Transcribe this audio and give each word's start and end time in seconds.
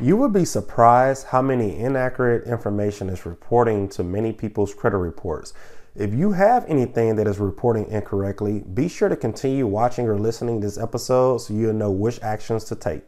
You 0.00 0.16
would 0.18 0.32
be 0.32 0.44
surprised 0.44 1.26
how 1.26 1.42
many 1.42 1.76
inaccurate 1.76 2.44
information 2.44 3.10
is 3.10 3.26
reporting 3.26 3.88
to 3.88 4.04
many 4.04 4.32
people's 4.32 4.72
credit 4.72 4.98
reports. 4.98 5.52
If 5.96 6.14
you 6.14 6.30
have 6.30 6.64
anything 6.66 7.16
that 7.16 7.26
is 7.26 7.40
reporting 7.40 7.90
incorrectly, 7.90 8.60
be 8.60 8.86
sure 8.86 9.08
to 9.08 9.16
continue 9.16 9.66
watching 9.66 10.06
or 10.06 10.16
listening 10.16 10.60
this 10.60 10.78
episode 10.78 11.38
so 11.38 11.52
you'll 11.52 11.72
know 11.72 11.90
which 11.90 12.22
actions 12.22 12.62
to 12.66 12.76
take. 12.76 13.02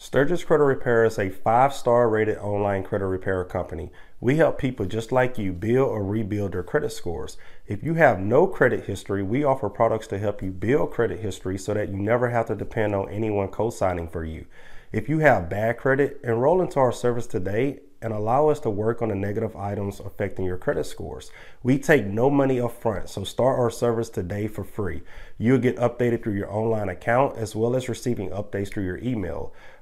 Stirgus 0.00 0.46
Credit 0.46 0.64
Repair 0.64 1.04
is 1.04 1.18
a 1.18 1.28
five 1.28 1.74
star 1.74 2.08
rated 2.08 2.38
online 2.38 2.84
credit 2.84 3.04
repair 3.04 3.44
company. 3.44 3.92
We 4.18 4.36
help 4.36 4.56
people 4.56 4.86
just 4.86 5.12
like 5.12 5.36
you 5.36 5.52
build 5.52 5.90
or 5.90 6.02
rebuild 6.02 6.52
their 6.52 6.62
credit 6.62 6.92
scores. 6.92 7.36
If 7.66 7.82
you 7.82 7.92
have 7.94 8.18
no 8.18 8.46
credit 8.46 8.86
history, 8.86 9.22
we 9.22 9.44
offer 9.44 9.68
products 9.68 10.06
to 10.06 10.18
help 10.18 10.42
you 10.42 10.52
build 10.52 10.92
credit 10.92 11.20
history 11.20 11.58
so 11.58 11.74
that 11.74 11.90
you 11.90 11.98
never 11.98 12.30
have 12.30 12.46
to 12.46 12.54
depend 12.54 12.94
on 12.94 13.10
anyone 13.10 13.48
co 13.48 13.68
signing 13.68 14.08
for 14.08 14.24
you. 14.24 14.46
If 14.90 15.10
you 15.10 15.18
have 15.18 15.50
bad 15.50 15.76
credit, 15.76 16.18
enroll 16.24 16.62
into 16.62 16.80
our 16.80 16.92
service 16.92 17.26
today 17.26 17.80
and 18.02 18.12
allow 18.12 18.48
us 18.48 18.60
to 18.60 18.70
work 18.70 19.02
on 19.02 19.10
the 19.10 19.14
negative 19.14 19.54
items 19.54 20.00
affecting 20.00 20.44
your 20.46 20.56
credit 20.56 20.84
scores. 20.84 21.30
We 21.62 21.78
take 21.78 22.06
no 22.06 22.30
money 22.30 22.58
up 22.58 22.72
front, 22.72 23.10
so 23.10 23.24
start 23.24 23.58
our 23.58 23.70
service 23.70 24.08
today 24.08 24.48
for 24.48 24.64
free. 24.64 25.02
You'll 25.38 25.58
get 25.58 25.76
updated 25.76 26.22
through 26.22 26.36
your 26.36 26.50
online 26.50 26.88
account 26.88 27.36
as 27.36 27.54
well 27.54 27.76
as 27.76 27.88
receiving 27.88 28.30
updates 28.30 28.72
through 28.72 28.84
your 28.84 28.98
email. 28.98 29.52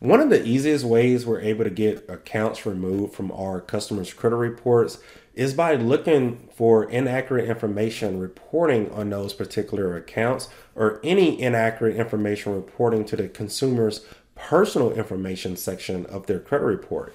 One 0.00 0.20
of 0.20 0.30
the 0.30 0.42
easiest 0.42 0.86
ways 0.86 1.26
we're 1.26 1.42
able 1.42 1.64
to 1.64 1.70
get 1.70 2.08
accounts 2.08 2.64
removed 2.64 3.12
from 3.12 3.30
our 3.32 3.60
customers' 3.60 4.14
credit 4.14 4.36
reports 4.36 4.98
is 5.34 5.52
by 5.52 5.74
looking 5.74 6.48
for 6.54 6.90
inaccurate 6.90 7.44
information 7.44 8.18
reporting 8.18 8.90
on 8.92 9.10
those 9.10 9.34
particular 9.34 9.94
accounts 9.98 10.48
or 10.74 11.00
any 11.04 11.38
inaccurate 11.38 11.96
information 11.96 12.54
reporting 12.54 13.04
to 13.04 13.16
the 13.16 13.28
consumer's 13.28 14.06
personal 14.34 14.90
information 14.90 15.54
section 15.54 16.06
of 16.06 16.26
their 16.26 16.40
credit 16.40 16.64
report. 16.64 17.14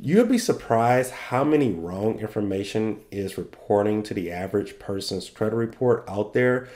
You'll 0.00 0.24
be 0.24 0.38
surprised 0.38 1.10
how 1.10 1.42
many 1.42 1.72
wrong 1.72 2.20
information 2.20 3.00
is 3.10 3.38
reporting 3.38 4.04
to 4.04 4.14
the 4.14 4.30
average 4.30 4.78
person's 4.78 5.28
credit 5.28 5.56
report 5.56 6.04
out 6.06 6.32
there 6.32 6.68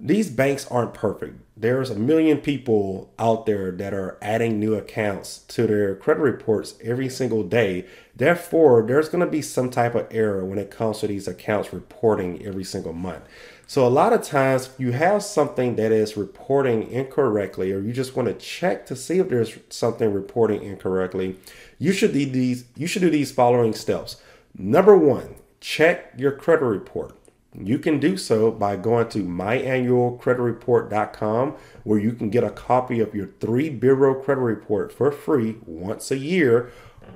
these 0.00 0.30
banks 0.30 0.66
aren't 0.70 0.94
perfect. 0.94 1.40
There's 1.56 1.90
a 1.90 1.98
million 1.98 2.38
people 2.38 3.12
out 3.18 3.46
there 3.46 3.72
that 3.72 3.92
are 3.92 4.16
adding 4.22 4.60
new 4.60 4.74
accounts 4.74 5.38
to 5.48 5.66
their 5.66 5.96
credit 5.96 6.20
reports 6.20 6.74
every 6.82 7.08
single 7.08 7.42
day. 7.42 7.84
Therefore, 8.14 8.82
there's 8.86 9.08
going 9.08 9.24
to 9.24 9.30
be 9.30 9.42
some 9.42 9.70
type 9.70 9.96
of 9.96 10.06
error 10.10 10.44
when 10.44 10.58
it 10.58 10.70
comes 10.70 11.00
to 11.00 11.08
these 11.08 11.26
accounts 11.26 11.72
reporting 11.72 12.44
every 12.46 12.62
single 12.62 12.92
month. 12.92 13.24
So, 13.66 13.86
a 13.86 13.90
lot 13.90 14.12
of 14.12 14.22
times 14.22 14.70
you 14.78 14.92
have 14.92 15.22
something 15.22 15.76
that 15.76 15.92
is 15.92 16.16
reporting 16.16 16.90
incorrectly, 16.90 17.72
or 17.72 17.80
you 17.80 17.92
just 17.92 18.16
want 18.16 18.28
to 18.28 18.34
check 18.34 18.86
to 18.86 18.96
see 18.96 19.18
if 19.18 19.28
there's 19.28 19.58
something 19.68 20.12
reporting 20.12 20.62
incorrectly. 20.62 21.36
You 21.78 21.92
should 21.92 22.12
do 22.12 22.24
these. 22.24 22.64
You 22.76 22.86
should 22.86 23.02
do 23.02 23.10
these 23.10 23.32
following 23.32 23.74
steps. 23.74 24.22
Number 24.56 24.96
one, 24.96 25.34
check 25.60 26.14
your 26.16 26.32
credit 26.32 26.64
report. 26.64 27.17
You 27.60 27.78
can 27.78 27.98
do 27.98 28.16
so 28.16 28.50
by 28.50 28.76
going 28.76 29.10
to 29.10 29.22
myannualcreditreport.com 29.24 31.56
where 31.82 31.98
you 31.98 32.12
can 32.12 32.30
get 32.30 32.44
a 32.44 32.50
copy 32.50 33.00
of 33.00 33.14
your 33.14 33.30
three 33.40 33.68
bureau 33.70 34.14
credit 34.14 34.42
report 34.42 34.92
for 34.92 35.10
free 35.10 35.56
once 35.66 36.10
a 36.10 36.18
year. 36.18 36.70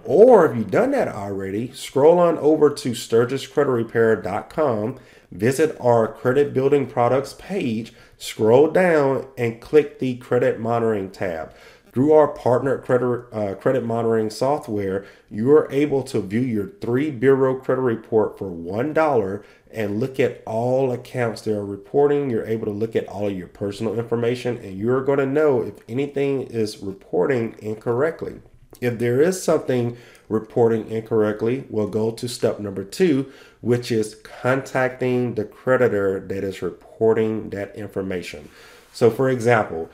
Or 0.04 0.46
if 0.46 0.56
you've 0.56 0.70
done 0.70 0.92
that 0.92 1.08
already, 1.08 1.70
scroll 1.72 2.18
on 2.18 2.38
over 2.38 2.70
to 2.70 2.92
stirguscreditrepair.com, 2.92 4.98
visit 5.30 5.76
our 5.80 6.08
credit 6.08 6.54
building 6.54 6.86
products 6.86 7.34
page, 7.34 7.92
scroll 8.16 8.68
down, 8.68 9.26
and 9.36 9.60
click 9.60 9.98
the 9.98 10.16
credit 10.16 10.58
monitoring 10.58 11.10
tab. 11.10 11.52
Through 11.92 12.12
our 12.12 12.28
partner 12.28 12.78
credit, 12.78 13.26
uh, 13.32 13.54
credit 13.54 13.84
monitoring 13.84 14.30
software, 14.30 15.04
you 15.30 15.52
are 15.52 15.70
able 15.70 16.02
to 16.04 16.22
view 16.22 16.40
your 16.40 16.68
three 16.80 17.10
bureau 17.10 17.56
credit 17.56 17.82
report 17.82 18.38
for 18.38 18.50
$1 18.50 19.44
and 19.70 20.00
look 20.00 20.18
at 20.18 20.42
all 20.46 20.90
accounts 20.90 21.42
that 21.42 21.54
are 21.54 21.64
reporting. 21.64 22.30
You're 22.30 22.46
able 22.46 22.64
to 22.64 22.72
look 22.72 22.96
at 22.96 23.08
all 23.08 23.28
of 23.28 23.36
your 23.36 23.48
personal 23.48 23.98
information 23.98 24.56
and 24.56 24.78
you're 24.78 25.04
going 25.04 25.18
to 25.18 25.26
know 25.26 25.60
if 25.60 25.74
anything 25.86 26.42
is 26.42 26.78
reporting 26.78 27.56
incorrectly. 27.58 28.40
If 28.80 28.98
there 28.98 29.20
is 29.20 29.42
something 29.42 29.98
reporting 30.30 30.88
incorrectly, 30.90 31.66
we'll 31.68 31.88
go 31.88 32.10
to 32.10 32.26
step 32.26 32.58
number 32.58 32.84
two, 32.84 33.30
which 33.60 33.92
is 33.92 34.14
contacting 34.22 35.34
the 35.34 35.44
creditor 35.44 36.20
that 36.20 36.42
is 36.42 36.62
reporting 36.62 37.50
that 37.50 37.76
information. 37.76 38.48
So, 38.94 39.10
for 39.10 39.28
example, 39.28 39.90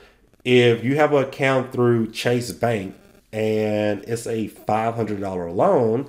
if 0.50 0.82
you 0.82 0.96
have 0.96 1.12
an 1.12 1.24
account 1.24 1.72
through 1.72 2.10
Chase 2.10 2.52
Bank 2.52 2.96
and 3.34 4.02
it's 4.04 4.26
a 4.26 4.48
$500 4.48 5.54
loan 5.54 6.08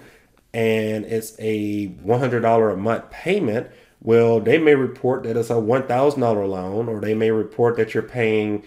and 0.53 1.03
it's 1.03 1.35
a 1.39 1.89
$100 1.89 2.73
a 2.73 2.77
month 2.77 3.09
payment, 3.11 3.67
well, 4.01 4.39
they 4.39 4.57
may 4.57 4.75
report 4.75 5.23
that 5.23 5.35
it's 5.35 5.49
a 5.49 5.55
$1,000 5.55 6.17
loan 6.49 6.87
or 6.87 7.01
they 7.01 7.13
may 7.13 7.31
report 7.31 7.75
that 7.75 7.93
you're 7.93 8.01
paying 8.01 8.63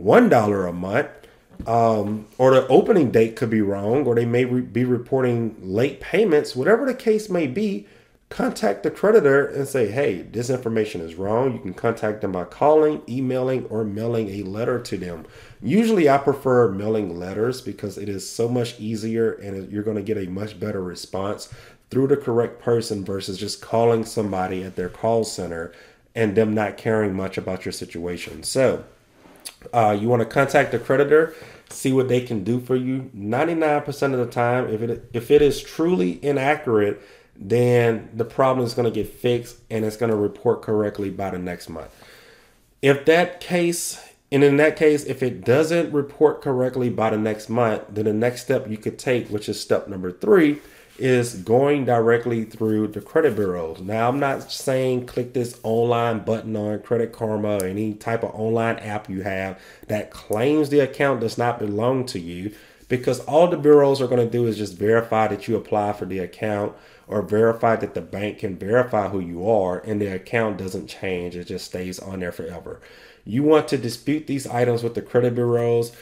$1 0.00 0.68
a 0.68 0.72
month. 0.72 1.08
Um, 1.66 2.26
or 2.38 2.52
the 2.54 2.66
opening 2.68 3.10
date 3.10 3.36
could 3.36 3.50
be 3.50 3.60
wrong, 3.60 4.06
or 4.06 4.16
they 4.16 4.24
may 4.24 4.44
re- 4.44 4.60
be 4.60 4.84
reporting 4.84 5.54
late 5.62 6.00
payments, 6.00 6.56
whatever 6.56 6.84
the 6.84 6.94
case 6.94 7.30
may 7.30 7.46
be 7.46 7.86
contact 8.34 8.82
the 8.82 8.90
creditor 8.90 9.46
and 9.46 9.68
say, 9.68 9.86
hey, 9.88 10.22
this 10.22 10.50
information 10.50 11.00
is 11.00 11.14
wrong. 11.14 11.52
You 11.52 11.60
can 11.60 11.72
contact 11.72 12.20
them 12.20 12.32
by 12.32 12.44
calling, 12.44 13.00
emailing, 13.08 13.64
or 13.66 13.84
mailing 13.84 14.28
a 14.28 14.42
letter 14.42 14.80
to 14.80 14.96
them. 14.98 15.24
Usually, 15.62 16.10
I 16.10 16.18
prefer 16.18 16.68
mailing 16.68 17.16
letters 17.16 17.60
because 17.60 17.96
it 17.96 18.08
is 18.08 18.28
so 18.28 18.48
much 18.48 18.80
easier 18.80 19.34
and 19.34 19.70
you're 19.70 19.84
going 19.84 19.96
to 19.96 20.02
get 20.02 20.18
a 20.18 20.28
much 20.28 20.58
better 20.58 20.82
response 20.82 21.48
through 21.90 22.08
the 22.08 22.16
correct 22.16 22.60
person 22.60 23.04
versus 23.04 23.38
just 23.38 23.62
calling 23.62 24.04
somebody 24.04 24.64
at 24.64 24.74
their 24.74 24.88
call 24.88 25.22
center 25.22 25.72
and 26.16 26.36
them 26.36 26.54
not 26.54 26.76
caring 26.76 27.14
much 27.14 27.38
about 27.38 27.64
your 27.64 27.72
situation. 27.72 28.42
So, 28.42 28.84
uh, 29.72 29.96
you 29.98 30.08
want 30.08 30.20
to 30.20 30.26
contact 30.26 30.72
the 30.72 30.80
creditor, 30.80 31.36
see 31.70 31.92
what 31.92 32.08
they 32.08 32.20
can 32.20 32.42
do 32.42 32.58
for 32.58 32.74
you. 32.74 33.10
99% 33.16 34.12
of 34.12 34.18
the 34.18 34.26
time, 34.26 34.68
if 34.68 34.82
it 34.82 35.08
if 35.12 35.30
it 35.30 35.40
is 35.40 35.62
truly 35.62 36.18
inaccurate, 36.24 37.00
then 37.36 38.08
the 38.14 38.24
problem 38.24 38.66
is 38.66 38.74
going 38.74 38.90
to 38.90 38.94
get 38.94 39.12
fixed 39.12 39.58
and 39.70 39.84
it's 39.84 39.96
going 39.96 40.10
to 40.10 40.16
report 40.16 40.62
correctly 40.62 41.10
by 41.10 41.30
the 41.30 41.38
next 41.38 41.68
month. 41.68 41.90
If 42.80 43.04
that 43.06 43.40
case, 43.40 44.00
and 44.30 44.44
in 44.44 44.56
that 44.58 44.76
case, 44.76 45.04
if 45.04 45.22
it 45.22 45.44
doesn't 45.44 45.92
report 45.92 46.42
correctly 46.42 46.90
by 46.90 47.10
the 47.10 47.18
next 47.18 47.48
month, 47.48 47.82
then 47.88 48.04
the 48.04 48.12
next 48.12 48.42
step 48.42 48.68
you 48.68 48.76
could 48.76 48.98
take, 48.98 49.28
which 49.28 49.48
is 49.48 49.60
step 49.60 49.88
number 49.88 50.12
three, 50.12 50.60
is 50.98 51.34
going 51.34 51.84
directly 51.84 52.44
through 52.44 52.88
the 52.88 53.00
credit 53.00 53.34
bureaus. 53.34 53.80
Now, 53.80 54.08
I'm 54.08 54.20
not 54.20 54.52
saying 54.52 55.06
click 55.06 55.32
this 55.32 55.58
online 55.62 56.20
button 56.20 56.54
on 56.54 56.80
Credit 56.80 57.12
Karma 57.12 57.58
or 57.58 57.66
any 57.66 57.94
type 57.94 58.22
of 58.22 58.34
online 58.34 58.76
app 58.76 59.10
you 59.10 59.22
have 59.22 59.60
that 59.88 60.10
claims 60.10 60.68
the 60.68 60.80
account 60.80 61.20
does 61.20 61.36
not 61.36 61.58
belong 61.58 62.06
to 62.06 62.20
you 62.20 62.54
because 62.98 63.20
all 63.20 63.48
the 63.48 63.56
bureaus 63.56 64.00
are 64.00 64.06
going 64.06 64.24
to 64.24 64.30
do 64.30 64.46
is 64.46 64.58
just 64.58 64.76
verify 64.76 65.28
that 65.28 65.48
you 65.48 65.56
apply 65.56 65.92
for 65.92 66.04
the 66.04 66.18
account 66.18 66.74
or 67.06 67.22
verify 67.22 67.76
that 67.76 67.94
the 67.94 68.00
bank 68.00 68.38
can 68.38 68.56
verify 68.56 69.08
who 69.08 69.20
you 69.20 69.48
are 69.48 69.78
and 69.80 70.00
the 70.00 70.06
account 70.06 70.58
doesn't 70.58 70.86
change. 70.86 71.36
It 71.36 71.44
just 71.44 71.66
stays 71.66 71.98
on 71.98 72.20
there 72.20 72.32
forever. 72.32 72.80
You 73.24 73.42
want 73.42 73.68
to 73.68 73.78
dispute 73.78 74.26
these 74.26 74.46
items 74.46 74.82
with 74.82 74.94
the 74.94 75.02
credit 75.02 75.34
bureaus 75.34 75.92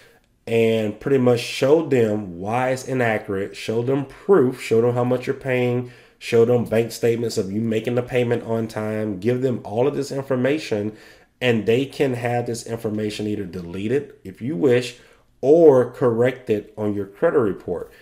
and 0.47 0.99
pretty 0.99 1.19
much 1.19 1.41
show 1.41 1.87
them 1.87 2.39
why 2.41 2.71
it's 2.71 2.89
inaccurate 2.89 3.56
show 3.56 3.81
them 3.81 4.05
proof 4.05 4.61
show 4.61 4.81
them 4.81 4.93
how 4.93 5.05
much 5.05 5.25
you're 5.25 5.35
paying 5.35 5.93
show 6.19 6.44
them 6.44 6.65
bank 6.65 6.91
statements 6.91 7.39
of 7.39 7.53
you 7.53 7.61
making 7.61 7.94
the 7.94 8.03
payment 8.03 8.43
on 8.43 8.67
time 8.67 9.21
give 9.21 9.41
them 9.41 9.61
all 9.62 9.87
of 9.87 9.94
this 9.94 10.11
information 10.11 10.97
and 11.41 11.67
they 11.67 11.87
can 11.87 12.15
have 12.15 12.47
this 12.47 12.67
information 12.67 13.29
either 13.29 13.44
deleted 13.44 14.15
if 14.25 14.43
you 14.43 14.56
wish 14.56 14.99
or 15.43 15.91
correct 15.91 16.49
it 16.49 16.73
on 16.79 16.94
your 16.94 17.05
credit 17.05 17.39
report. 17.39 17.93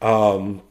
Um, 0.00 0.62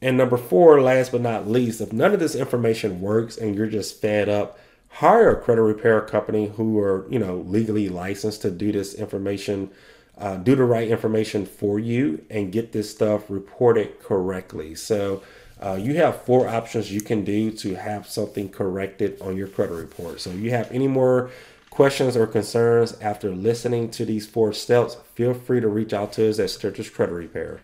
and 0.00 0.16
number 0.16 0.38
four, 0.38 0.80
last 0.80 1.12
but 1.12 1.20
not 1.20 1.46
least, 1.46 1.82
if 1.82 1.92
none 1.92 2.14
of 2.14 2.20
this 2.20 2.34
information 2.34 3.02
works 3.02 3.36
and 3.36 3.54
you're 3.54 3.66
just 3.66 4.00
fed 4.00 4.30
up, 4.30 4.58
hire 4.88 5.30
a 5.30 5.40
credit 5.40 5.62
repair 5.62 6.00
company 6.00 6.48
who 6.56 6.78
are, 6.78 7.06
you 7.10 7.18
know, 7.18 7.36
legally 7.36 7.90
licensed 7.90 8.40
to 8.42 8.50
do 8.50 8.72
this 8.72 8.94
information 8.94 9.70
uh, 10.18 10.36
do 10.36 10.54
the 10.54 10.64
right 10.64 10.88
information 10.88 11.46
for 11.46 11.78
you 11.78 12.24
and 12.30 12.52
get 12.52 12.72
this 12.72 12.90
stuff 12.90 13.24
reported 13.28 14.00
correctly. 14.00 14.74
So 14.74 15.22
uh, 15.60 15.74
you 15.74 15.96
have 15.96 16.22
four 16.22 16.48
options 16.48 16.92
you 16.92 17.00
can 17.00 17.24
do 17.24 17.50
to 17.50 17.74
have 17.74 18.06
something 18.06 18.48
corrected 18.48 19.20
on 19.20 19.36
your 19.36 19.48
credit 19.48 19.74
report. 19.74 20.20
So 20.20 20.30
you 20.30 20.50
have 20.50 20.70
any 20.70 20.88
more 20.88 21.30
questions 21.72 22.18
or 22.18 22.26
concerns 22.26 22.92
after 23.00 23.34
listening 23.34 23.90
to 23.90 24.04
these 24.04 24.26
four 24.26 24.52
steps, 24.52 24.98
feel 25.14 25.32
free 25.32 25.58
to 25.58 25.68
reach 25.68 25.94
out 25.94 26.12
to 26.12 26.28
us 26.28 26.38
at 26.38 26.50
Stirgus 26.50 26.92
Credit 26.92 27.14
Repair. 27.14 27.60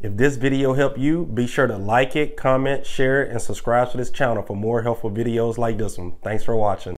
If 0.00 0.16
this 0.16 0.36
video 0.36 0.74
helped 0.74 0.96
you, 0.96 1.26
be 1.26 1.48
sure 1.48 1.66
to 1.66 1.76
like 1.76 2.14
it, 2.14 2.36
comment, 2.36 2.86
share 2.86 3.24
it, 3.24 3.32
and 3.32 3.42
subscribe 3.42 3.90
to 3.90 3.96
this 3.96 4.10
channel 4.10 4.44
for 4.44 4.54
more 4.54 4.82
helpful 4.82 5.10
videos 5.10 5.58
like 5.58 5.76
this 5.76 5.98
one. 5.98 6.14
Thanks 6.22 6.44
for 6.44 6.54
watching. 6.54 6.86